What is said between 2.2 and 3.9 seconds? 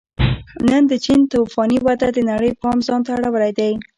نړۍ پام ځان ته اړولی دی